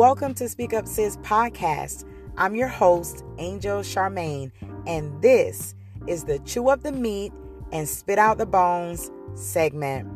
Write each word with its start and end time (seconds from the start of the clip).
Welcome 0.00 0.32
to 0.36 0.48
Speak 0.48 0.72
Up 0.72 0.86
Sis 0.88 1.18
podcast. 1.18 2.06
I'm 2.38 2.54
your 2.54 2.68
host, 2.68 3.22
Angel 3.36 3.80
Charmaine, 3.80 4.50
and 4.86 5.20
this 5.20 5.74
is 6.06 6.24
the 6.24 6.38
Chew 6.38 6.70
Up 6.70 6.82
the 6.82 6.90
Meat 6.90 7.34
and 7.70 7.86
Spit 7.86 8.18
Out 8.18 8.38
the 8.38 8.46
Bones 8.46 9.10
segment. 9.34 10.08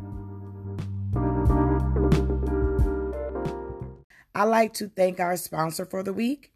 I 4.33 4.45
like 4.45 4.73
to 4.73 4.89
thank 4.89 5.19
our 5.19 5.37
sponsor 5.37 5.85
for 5.85 6.01
the 6.01 6.13
week, 6.13 6.51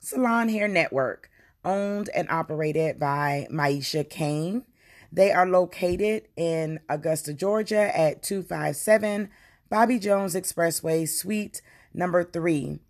Salon 0.00 0.48
Hair 0.48 0.66
Network, 0.66 1.30
owned 1.64 2.10
and 2.12 2.28
operated 2.28 2.98
by 2.98 3.46
Maisha 3.52 4.02
Kane. 4.10 4.64
They 5.12 5.30
are 5.30 5.46
located 5.46 6.26
in 6.36 6.80
Augusta, 6.88 7.34
Georgia 7.34 7.96
at 7.96 8.24
257 8.24 9.30
Bobby 9.70 10.00
Jones 10.00 10.34
Expressway, 10.34 11.08
Suite 11.08 11.62
number 11.94 12.24
three. 12.24 12.80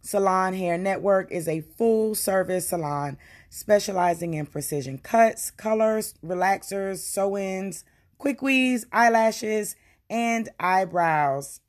Salon 0.00 0.54
Hair 0.54 0.78
Network 0.78 1.30
is 1.30 1.46
a 1.48 1.60
full 1.60 2.14
service 2.14 2.68
salon 2.68 3.18
specializing 3.50 4.34
in 4.34 4.46
precision 4.46 4.98
cuts, 4.98 5.50
colors, 5.50 6.14
relaxers, 6.24 6.98
sew 6.98 7.36
ins, 7.36 7.84
quick 8.18 8.40
weaves, 8.40 8.86
eyelashes, 8.92 9.76
and 10.08 10.48
eyebrows. 10.58 11.60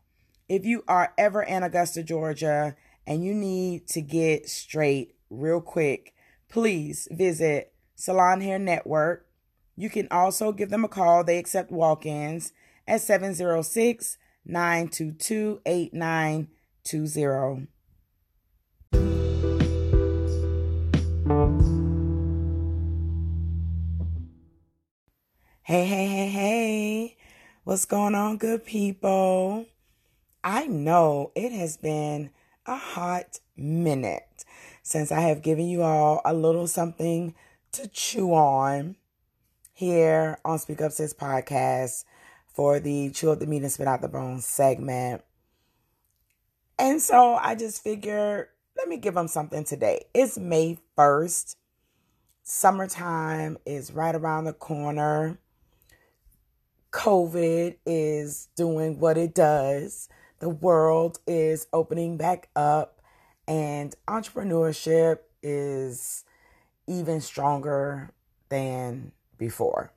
If 0.47 0.65
you 0.65 0.83
are 0.87 1.13
ever 1.17 1.41
in 1.41 1.63
Augusta, 1.63 2.03
Georgia, 2.03 2.75
and 3.05 3.23
you 3.23 3.33
need 3.33 3.87
to 3.89 4.01
get 4.01 4.49
straight 4.49 5.15
real 5.29 5.61
quick, 5.61 6.13
please 6.47 7.07
visit 7.11 7.73
Salon 7.95 8.41
Hair 8.41 8.59
Network 8.59 9.27
you 9.77 9.89
can 9.91 10.07
also 10.09 10.51
give 10.51 10.71
them 10.71 10.83
a 10.83 10.89
call. 10.89 11.23
They 11.23 11.37
accept 11.37 11.71
walk 11.71 12.05
ins 12.05 12.51
at 12.87 12.99
706 13.01 14.17
922 14.43 15.61
8920. 16.93 17.67
Hey, 25.63 25.85
hey, 25.85 26.07
hey, 26.07 26.29
hey. 26.29 27.17
What's 27.65 27.83
going 27.83 28.15
on, 28.15 28.37
good 28.37 28.65
people? 28.65 29.65
I 30.41 30.67
know 30.67 31.33
it 31.35 31.51
has 31.51 31.75
been 31.75 32.29
a 32.65 32.77
hot 32.77 33.39
minute 33.57 34.45
since 34.81 35.11
I 35.11 35.19
have 35.19 35.41
given 35.41 35.67
you 35.67 35.83
all 35.83 36.21
a 36.23 36.33
little 36.33 36.67
something 36.67 37.35
to 37.73 37.89
chew 37.89 38.33
on 38.33 38.95
here 39.73 40.37
on 40.45 40.57
Speak 40.59 40.81
Up 40.81 40.93
Sis 40.93 41.13
podcast 41.13 42.05
for 42.53 42.79
the 42.79 43.09
Chew 43.09 43.31
Up 43.31 43.39
the 43.39 43.45
Meat 43.45 43.63
and 43.63 43.71
Spit 43.71 43.87
Out 43.87 44.01
the 44.01 44.07
Bones 44.07 44.45
segment. 44.45 45.21
And 46.79 47.01
so 47.01 47.35
I 47.35 47.55
just 47.55 47.83
figured, 47.83 48.49
let 48.77 48.87
me 48.87 48.97
give 48.97 49.15
them 49.15 49.27
something 49.27 49.63
today. 49.63 50.05
It's 50.13 50.37
May 50.37 50.77
1st. 50.97 51.55
Summertime 52.43 53.57
is 53.65 53.91
right 53.91 54.13
around 54.13 54.45
the 54.45 54.53
corner. 54.53 55.39
COVID 56.91 57.77
is 57.85 58.49
doing 58.55 58.99
what 58.99 59.17
it 59.17 59.33
does. 59.33 60.07
The 60.39 60.49
world 60.49 61.17
is 61.25 61.67
opening 61.73 62.15
back 62.15 62.49
up, 62.55 63.01
and 63.47 63.95
entrepreneurship 64.07 65.19
is 65.41 66.23
even 66.85 67.21
stronger 67.21 68.11
than 68.49 69.11
before. 69.37 69.91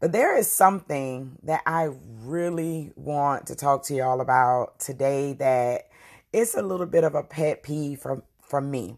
But 0.00 0.12
there 0.12 0.36
is 0.36 0.50
something 0.50 1.38
that 1.42 1.62
I 1.66 1.90
really 2.22 2.92
want 2.94 3.48
to 3.48 3.56
talk 3.56 3.82
to 3.84 3.94
y'all 3.94 4.20
about 4.20 4.78
today 4.78 5.32
that 5.34 5.88
it's 6.32 6.54
a 6.54 6.62
little 6.62 6.86
bit 6.86 7.02
of 7.02 7.14
a 7.14 7.22
pet 7.24 7.62
peeve 7.62 8.00
from 8.00 8.22
from 8.40 8.70
me. 8.70 8.96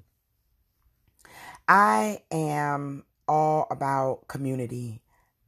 I 1.66 2.22
am 2.30 3.04
all 3.26 3.66
about 3.70 4.28
community, 4.28 5.02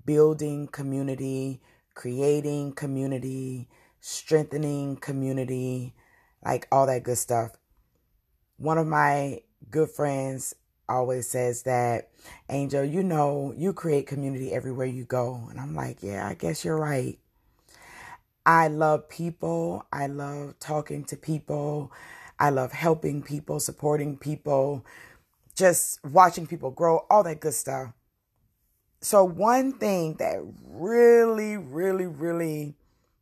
building 0.07 0.69
community, 0.69 1.61
creating 1.95 2.73
community, 2.73 3.69
strengthening 4.01 4.97
community, 4.97 5.95
like 6.43 6.67
all 6.73 6.87
that 6.87 7.03
good 7.03 7.19
stuff. 7.19 7.51
One 8.57 8.79
of 8.79 8.87
my 8.87 9.41
good 9.71 9.91
friends 9.91 10.55
always 10.93 11.29
says 11.29 11.63
that, 11.65 12.11
Angel, 12.49 12.85
you 12.85 13.03
know, 13.03 13.53
you 13.57 13.73
create 13.73 14.07
community 14.07 14.53
everywhere 14.53 14.87
you 14.87 15.05
go. 15.05 15.47
And 15.51 15.61
I'm 15.61 15.75
like, 15.75 16.03
yeah, 16.03 16.27
I 16.27 16.35
guess 16.35 16.65
you're 16.65 16.79
right. 16.79 17.19
I 18.45 18.69
love 18.69 19.09
people. 19.09 19.87
I 19.93 20.07
love 20.07 20.59
talking 20.59 21.05
to 21.05 21.17
people. 21.17 21.93
I 22.39 22.51
love 22.51 22.73
helping 22.73 23.23
people, 23.23 23.61
supporting 23.61 24.17
people, 24.17 24.85
just 25.55 26.05
watching 26.05 26.47
people 26.47 26.71
grow, 26.71 27.07
all 27.09 27.23
that 27.23 27.41
good 27.41 27.55
stuff. 27.55 27.93
So, 29.01 29.25
one 29.25 29.73
thing 29.73 30.15
that 30.15 30.39
really, 30.65 31.57
really, 31.57 32.07
really 32.07 32.75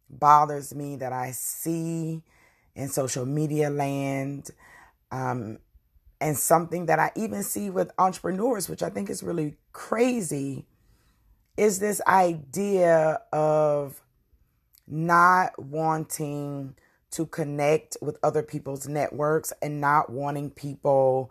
bothers 0.09 0.75
me 0.75 0.97
that 0.97 1.13
I 1.13 1.31
see 1.33 2.23
in 2.75 2.89
social 2.89 3.27
media 3.27 3.71
land 3.71 4.51
um, 5.11 5.59
and 6.21 6.37
something 6.37 6.87
that 6.87 6.99
I 6.99 7.13
even 7.17 7.43
see 7.43 7.71
with 7.71 7.91
entrepreneurs, 7.99 8.69
which 8.69 8.83
I 8.83 8.91
think 8.91 9.09
is 9.09 9.23
really 9.23 9.57
crazy, 9.73 10.67
is 11.57 11.79
this 11.79 12.01
idea 12.07 13.21
of 13.33 14.03
not 14.87 15.59
wanting 15.63 16.75
to 17.13 17.27
connect 17.27 17.97
with 18.01 18.19
other 18.23 18.43
people's 18.43 18.87
networks 18.87 19.53
and 19.63 19.81
not 19.81 20.11
wanting 20.11 20.51
people 20.51 21.31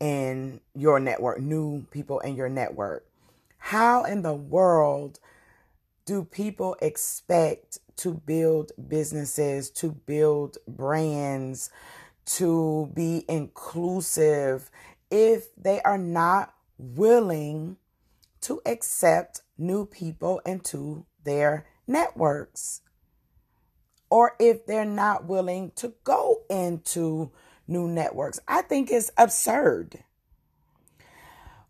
in 0.00 0.60
your 0.74 1.00
network, 1.00 1.40
new 1.40 1.86
people 1.90 2.20
in 2.20 2.36
your 2.36 2.48
network. 2.48 3.06
How 3.58 4.04
in 4.04 4.22
the 4.22 4.34
world 4.34 5.18
do 6.04 6.24
people 6.24 6.76
expect 6.82 7.78
to 7.96 8.12
build 8.12 8.72
businesses, 8.88 9.70
to 9.70 9.92
build 9.92 10.58
brands, 10.68 11.70
to 12.26 12.90
be 12.94 13.24
inclusive 13.28 14.70
if 15.10 15.54
they 15.56 15.80
are 15.82 15.98
not 15.98 16.54
willing 16.78 17.76
to 18.40 18.60
accept 18.66 19.42
new 19.56 19.86
people 19.86 20.40
into 20.44 21.06
their 21.24 21.66
networks 21.86 22.82
or 24.10 24.36
if 24.38 24.66
they're 24.66 24.84
not 24.84 25.26
willing 25.26 25.72
to 25.76 25.94
go 26.04 26.42
into 26.50 27.30
new 27.66 27.88
networks. 27.88 28.38
I 28.46 28.62
think 28.62 28.90
it's 28.90 29.10
absurd. 29.16 30.04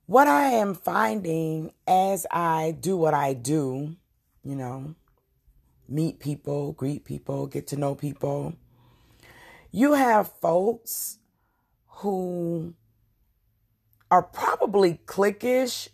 What 0.06 0.28
I 0.28 0.48
am 0.48 0.74
finding 0.74 1.72
as 1.86 2.26
I 2.30 2.76
do 2.78 2.96
what 2.96 3.14
I 3.14 3.32
do, 3.32 3.96
you 4.42 4.54
know, 4.54 4.94
meet 5.88 6.20
people, 6.20 6.72
greet 6.72 7.04
people, 7.04 7.46
get 7.46 7.66
to 7.68 7.76
know 7.76 7.94
people, 7.94 8.54
you 9.74 9.94
have 9.94 10.30
folks 10.40 11.18
who 11.88 12.74
are 14.08 14.22
probably 14.22 15.00
cliquish 15.04 15.88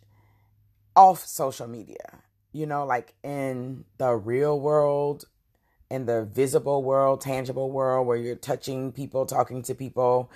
off 0.95 1.25
social 1.25 1.67
media, 1.67 2.19
you 2.53 2.67
know, 2.67 2.85
like 2.85 3.15
in 3.25 3.87
the 3.97 4.15
real 4.15 4.61
world, 4.61 5.25
in 5.91 6.05
the 6.05 6.27
visible 6.27 6.83
world, 6.83 7.23
tangible 7.23 7.71
world 7.71 8.07
where 8.07 8.19
you're 8.19 8.37
touching 8.37 8.93
people, 8.93 9.25
talking 9.25 9.63
to 9.63 9.75
people. 9.75 10.31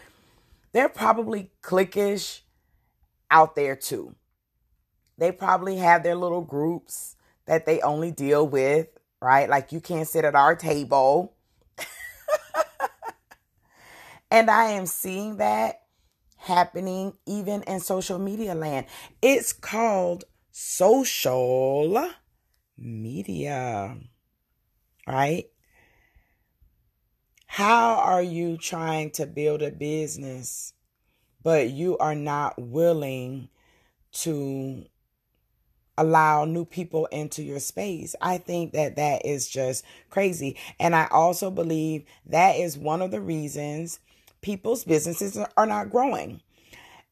They're 0.72 0.88
probably 0.88 1.50
cliquish 1.62 2.41
out 3.31 3.56
there 3.56 3.77
too. 3.77 4.15
They 5.19 5.33
probably 5.33 5.77
have 5.77 6.03
their 6.03 6.16
little 6.16 6.41
groups 6.41 7.16
that 7.44 7.66
they 7.66 7.83
only 7.83 8.10
deal 8.10 8.48
with, 8.48 8.89
right? 9.21 9.51
Like 9.51 9.71
you 9.71 9.83
can't 9.83 10.09
sit 10.09 10.24
at 10.24 10.34
our 10.34 10.57
table 10.57 11.34
and 14.34 14.51
I 14.51 14.71
am 14.71 14.86
seeing 14.86 15.36
that 15.36 15.83
happening 16.36 17.13
even 17.25 17.63
in 17.63 17.78
social 17.78 18.19
media 18.19 18.57
land. 18.57 18.86
It's 19.22 19.53
called 19.53 20.25
social 20.51 22.10
media, 22.77 23.97
right? 25.07 25.45
How 27.47 27.95
are 27.95 28.25
you 28.25 28.57
trying 28.57 29.13
to 29.13 29.27
build 29.27 29.63
a 29.63 29.71
business, 29.71 30.72
but 31.45 31.71
you 31.71 31.97
are 31.98 32.16
not 32.16 32.60
willing 32.60 33.51
to 34.15 34.84
allow 35.97 36.45
new 36.45 36.65
people 36.65 37.07
into 37.07 37.41
your 37.41 37.60
space. 37.60 38.16
I 38.21 38.39
think 38.39 38.72
that 38.72 38.97
that 38.97 39.25
is 39.25 39.48
just 39.48 39.84
crazy. 40.10 40.57
And 40.80 40.97
I 40.97 41.07
also 41.13 41.53
believe 41.53 42.04
that 42.27 42.57
is 42.57 42.77
one 42.77 43.01
of 43.01 43.13
the 43.13 43.21
reasons 43.21 44.01
people's 44.44 44.84
businesses 44.84 45.38
are 45.56 45.66
not 45.66 45.91
growing. 45.91 46.42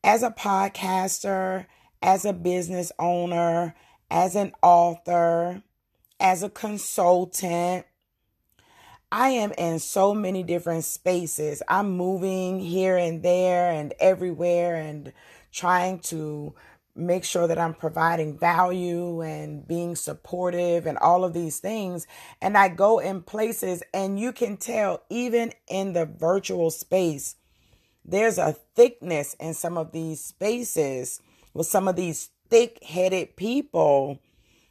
As 0.04 0.22
a 0.22 0.30
podcaster, 0.30 1.64
as 2.02 2.26
a 2.26 2.34
business 2.34 2.92
owner, 2.98 3.74
as 4.10 4.36
an 4.36 4.52
author, 4.62 5.62
as 6.20 6.42
a 6.42 6.50
consultant, 6.50 7.86
I 9.10 9.30
am 9.30 9.52
in 9.52 9.78
so 9.78 10.14
many 10.14 10.42
different 10.42 10.84
spaces. 10.84 11.62
I'm 11.68 11.92
moving 11.92 12.60
here 12.60 12.98
and 12.98 13.22
there 13.22 13.70
and 13.72 13.94
everywhere 13.98 14.76
and 14.76 15.12
trying 15.52 16.00
to 16.00 16.54
make 16.94 17.24
sure 17.24 17.46
that 17.46 17.58
I'm 17.58 17.74
providing 17.74 18.38
value 18.38 19.22
and 19.22 19.66
being 19.66 19.96
supportive 19.96 20.86
and 20.86 20.98
all 20.98 21.24
of 21.24 21.32
these 21.32 21.58
things. 21.58 22.06
And 22.40 22.56
I 22.56 22.68
go 22.68 22.98
in 22.98 23.22
places, 23.22 23.82
and 23.94 24.18
you 24.20 24.32
can 24.32 24.56
tell, 24.56 25.02
even 25.08 25.52
in 25.68 25.92
the 25.92 26.06
virtual 26.06 26.70
space, 26.70 27.36
there's 28.04 28.38
a 28.38 28.56
thickness 28.74 29.34
in 29.40 29.54
some 29.54 29.78
of 29.78 29.92
these 29.92 30.22
spaces 30.22 31.20
with 31.54 31.66
some 31.66 31.88
of 31.88 31.96
these 31.96 32.30
thick 32.48 32.82
headed 32.84 33.36
people 33.36 34.18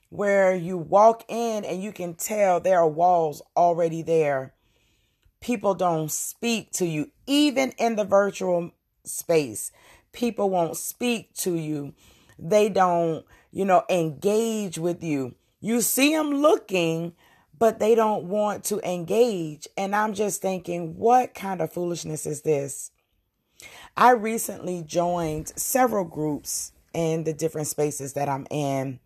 where 0.09 0.53
you 0.53 0.77
walk 0.77 1.23
in 1.29 1.63
and 1.63 1.81
you 1.81 1.91
can 1.91 2.13
tell 2.13 2.59
there 2.59 2.79
are 2.79 2.87
walls 2.87 3.41
already 3.55 4.01
there. 4.01 4.53
People 5.39 5.73
don't 5.73 6.11
speak 6.11 6.71
to 6.73 6.85
you, 6.85 7.09
even 7.25 7.71
in 7.77 7.95
the 7.95 8.03
virtual 8.03 8.71
space. 9.03 9.71
People 10.11 10.49
won't 10.49 10.75
speak 10.75 11.33
to 11.35 11.55
you. 11.55 11.93
They 12.41 12.69
don't, 12.69 13.25
you 13.51 13.65
know, 13.65 13.83
engage 13.89 14.77
with 14.77 15.03
you. 15.03 15.35
You 15.59 15.81
see 15.81 16.13
them 16.13 16.33
looking, 16.33 17.13
but 17.57 17.79
they 17.79 17.95
don't 17.95 18.25
want 18.25 18.63
to 18.65 18.79
engage. 18.89 19.67
And 19.77 19.95
I'm 19.95 20.13
just 20.13 20.41
thinking, 20.41 20.97
what 20.97 21.35
kind 21.35 21.61
of 21.61 21.71
foolishness 21.71 22.25
is 22.25 22.41
this? 22.41 22.91
I 23.95 24.11
recently 24.11 24.81
joined 24.81 25.49
several 25.55 26.03
groups 26.03 26.73
in 26.93 27.23
the 27.23 27.33
different 27.33 27.67
spaces 27.67 28.13
that 28.13 28.27
I'm 28.27 28.47
in 28.49 28.99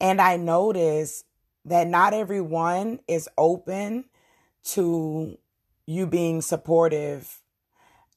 and 0.00 0.20
I 0.20 0.36
noticed 0.36 1.24
that 1.64 1.86
not 1.86 2.14
everyone 2.14 3.00
is 3.08 3.28
open 3.36 4.04
to 4.64 5.38
you 5.86 6.06
being 6.06 6.42
supportive. 6.42 7.40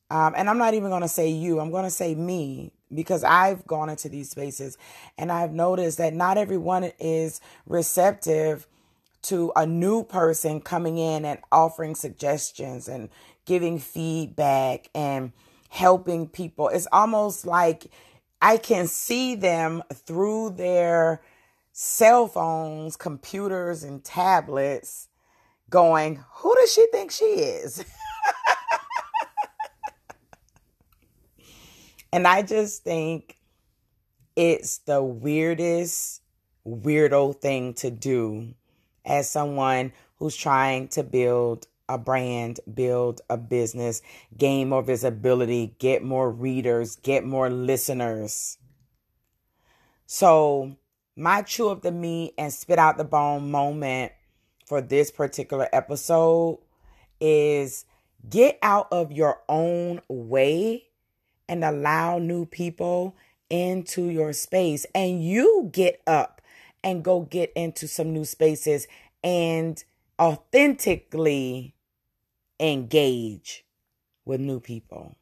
Um, 0.10 0.34
and 0.36 0.50
I'm 0.50 0.58
not 0.58 0.74
even 0.74 0.90
going 0.90 1.04
to 1.04 1.08
say 1.08 1.30
you, 1.30 1.60
I'm 1.60 1.72
going 1.72 1.84
to 1.84 1.90
say 1.90 2.16
me 2.16 2.72
because 2.94 3.24
I've 3.24 3.66
gone 3.68 3.90
into 3.90 4.10
these 4.10 4.30
spaces 4.30 4.78
and 5.18 5.32
I've 5.32 5.54
noticed 5.54 5.98
that 5.98 6.14
not 6.14 6.38
everyone 6.38 6.92
is 7.00 7.42
receptive 7.66 8.68
to 9.24 9.52
a 9.56 9.66
new 9.66 10.04
person 10.04 10.62
coming 10.62 10.98
in 10.98 11.26
and 11.26 11.40
offering 11.52 11.96
suggestions 11.96 12.88
and 12.88 13.10
giving 13.46 13.80
feedback 13.80 14.90
and 14.96 15.32
helping 15.70 16.28
people. 16.28 16.70
It's 16.70 16.88
almost 16.92 17.46
like 17.46 17.92
I 18.42 18.58
can 18.58 18.88
see 18.88 19.36
them 19.36 19.84
through 19.94 20.52
their 20.52 21.22
cell 21.74 22.28
phones, 22.28 22.96
computers, 22.96 23.84
and 23.84 24.04
tablets 24.04 25.08
going, 25.70 26.24
Who 26.36 26.56
does 26.56 26.74
she 26.74 26.88
think 26.92 27.12
she 27.12 27.26
is? 27.26 27.84
and 32.12 32.28
I 32.28 32.42
just 32.42 32.84
think 32.84 33.38
it's 34.36 34.80
the 34.80 35.04
weirdest, 35.04 36.22
weirdo 36.66 37.40
thing 37.40 37.74
to 37.76 37.92
do 37.92 38.54
as 39.06 39.30
someone 39.30 39.92
who's 40.18 40.36
trying 40.36 40.88
to 40.90 41.04
build 41.04 41.68
a 41.88 41.98
brand, 41.98 42.60
build 42.72 43.22
a 43.30 43.38
business, 43.38 44.02
gain 44.38 44.70
more 44.70 44.84
visibility, 44.84 45.76
get 45.80 46.04
more 46.04 46.30
readers, 46.32 46.96
get 46.98 47.26
more 47.26 47.50
listeners. 47.50 48.58
So, 50.06 50.76
my 51.16 51.42
chew 51.42 51.70
up 51.70 51.82
the 51.82 51.92
meat 51.92 52.34
and 52.38 52.54
spit 52.54 52.80
out 52.80 52.98
the 52.98 53.04
bone 53.04 53.52
moment 53.52 54.12
for 54.66 54.82
this 54.82 55.12
particular 55.12 55.68
episode 55.74 56.60
is 57.20 57.86
get 58.30 58.58
out 58.62 58.88
of 58.92 59.12
your 59.12 59.42
own 59.50 60.02
way 60.08 60.89
and 61.50 61.66
allow 61.66 62.20
new 62.20 62.46
people 62.46 63.16
into 63.50 64.04
your 64.04 64.32
space 64.32 64.86
and 64.94 65.24
you 65.26 65.70
get 65.74 66.02
up 66.08 66.42
and 66.84 67.04
go 67.04 67.22
get 67.22 67.52
into 67.56 67.88
some 67.88 68.14
new 68.14 68.24
spaces 68.24 68.88
and 69.24 69.84
authentically 70.22 71.74
engage 72.60 73.66
with 74.24 74.40
new 74.40 74.60
people. 74.60 75.18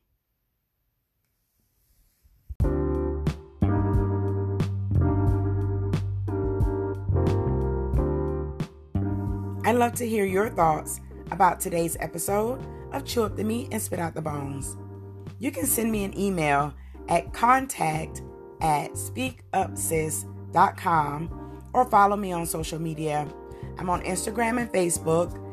I'd 9.63 9.75
love 9.75 9.95
to 9.95 10.07
hear 10.07 10.25
your 10.25 10.49
thoughts 10.49 10.99
about 11.31 11.59
today's 11.59 11.97
episode 11.99 12.61
of 12.93 13.05
Chew 13.05 13.23
Up 13.23 13.35
the 13.35 13.43
Meat 13.43 13.69
and 13.71 13.81
Spit 13.81 13.99
Out 13.99 14.13
the 14.13 14.21
Bones. 14.21 14.77
You 15.39 15.51
can 15.51 15.65
send 15.65 15.91
me 15.91 16.03
an 16.03 16.15
email 16.17 16.73
at 17.07 17.33
contact 17.33 18.21
at 18.61 18.93
speakupsis.com 18.93 21.61
or 21.73 21.85
follow 21.85 22.15
me 22.15 22.31
on 22.31 22.45
social 22.45 22.79
media. 22.79 23.27
I'm 23.77 23.89
on 23.89 24.01
Instagram 24.01 24.59
and 24.59 24.71
Facebook 24.71 25.43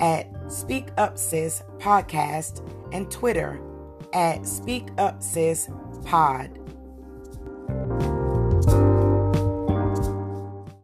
at 0.00 0.30
Speak 0.50 0.88
Up 0.96 1.18
Sis 1.18 1.62
Podcast 1.78 2.66
and 2.92 3.10
Twitter 3.10 3.60
at 4.12 4.46
Speak 4.46 4.88
Up 4.98 5.22
Sis 5.22 5.68
Pod. 6.04 6.63